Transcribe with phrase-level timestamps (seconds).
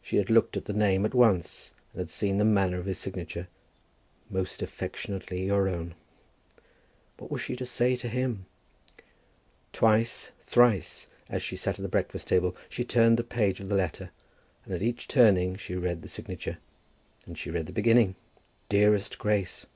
[0.00, 2.98] She had looked at the name at once, and had seen the manner of his
[2.98, 3.48] signature.
[4.30, 5.94] "Most affectionately your own!"
[7.18, 8.46] What was she to say to him?
[9.74, 13.74] Twice, thrice, as she sat at the breakfast table she turned the page of the
[13.74, 14.10] letter,
[14.64, 16.56] and at each turning she read the signature.
[17.26, 18.14] And she read the beginning,
[18.70, 19.66] "Dearest Grace."